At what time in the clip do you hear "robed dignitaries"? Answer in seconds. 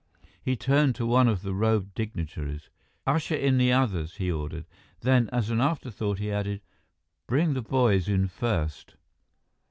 1.53-2.71